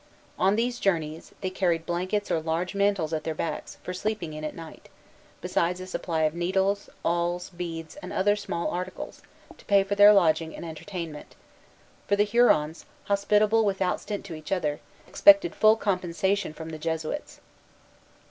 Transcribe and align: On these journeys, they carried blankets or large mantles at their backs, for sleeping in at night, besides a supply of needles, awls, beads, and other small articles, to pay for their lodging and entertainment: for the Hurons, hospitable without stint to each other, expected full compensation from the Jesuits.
On 0.39 0.55
these 0.55 0.79
journeys, 0.79 1.31
they 1.41 1.51
carried 1.51 1.85
blankets 1.85 2.31
or 2.31 2.41
large 2.41 2.73
mantles 2.73 3.13
at 3.13 3.23
their 3.23 3.35
backs, 3.35 3.77
for 3.83 3.93
sleeping 3.93 4.33
in 4.33 4.43
at 4.43 4.55
night, 4.55 4.89
besides 5.41 5.79
a 5.79 5.85
supply 5.85 6.23
of 6.23 6.33
needles, 6.33 6.89
awls, 7.05 7.51
beads, 7.51 7.97
and 7.97 8.11
other 8.11 8.35
small 8.35 8.71
articles, 8.71 9.21
to 9.59 9.65
pay 9.65 9.83
for 9.83 9.93
their 9.93 10.11
lodging 10.11 10.55
and 10.55 10.65
entertainment: 10.65 11.35
for 12.07 12.15
the 12.15 12.25
Hurons, 12.25 12.87
hospitable 13.03 13.63
without 13.63 14.01
stint 14.01 14.25
to 14.25 14.33
each 14.33 14.51
other, 14.51 14.79
expected 15.07 15.53
full 15.53 15.75
compensation 15.77 16.51
from 16.51 16.69
the 16.69 16.79
Jesuits. 16.79 17.39